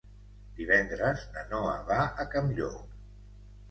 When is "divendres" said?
0.59-1.27